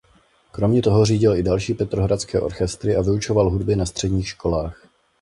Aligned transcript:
Kromě 0.51 0.81
toho 0.81 1.05
řídil 1.05 1.35
i 1.35 1.43
další 1.43 1.73
petrohradské 1.73 2.41
orchestry 2.41 2.95
a 2.95 3.01
vyučoval 3.01 3.49
hudbě 3.49 3.75
na 3.75 3.85
středních 3.85 4.27
školách. 4.27 4.87